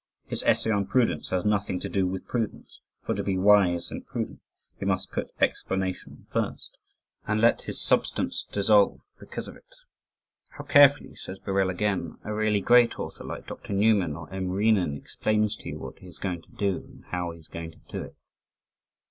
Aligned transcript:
His 0.25 0.41
essay 0.41 0.71
on 0.71 0.87
Prudence 0.87 1.29
has 1.29 1.45
nothing 1.45 1.79
to 1.81 1.87
do 1.87 2.07
with 2.07 2.25
prudence, 2.25 2.79
for 3.05 3.13
to 3.13 3.21
be 3.23 3.37
wise 3.37 3.91
and 3.91 4.03
prudent 4.03 4.39
he 4.79 4.83
must 4.83 5.11
put 5.11 5.29
explanation 5.39 6.25
first, 6.33 6.75
and 7.27 7.39
let 7.39 7.61
his 7.61 7.79
substance 7.79 8.43
dissolve 8.51 8.99
because 9.19 9.47
of 9.47 9.55
it. 9.55 9.75
"How 10.57 10.63
carefully," 10.63 11.13
says 11.13 11.37
Birrell 11.37 11.69
again, 11.69 12.17
"a 12.23 12.33
really 12.33 12.61
great 12.61 12.99
author 12.99 13.23
like 13.23 13.45
Dr. 13.45 13.73
Newman, 13.73 14.15
or 14.15 14.27
M. 14.33 14.49
Renan, 14.49 14.97
explains 14.97 15.55
to 15.57 15.69
you 15.69 15.77
what 15.77 15.99
he 15.99 16.07
is 16.07 16.17
going 16.17 16.41
to 16.41 16.51
do, 16.53 16.77
and 16.77 17.05
how 17.11 17.29
he 17.29 17.39
is 17.39 17.47
going 17.47 17.69
to 17.73 17.79
do 17.87 18.01
it." 18.01 18.15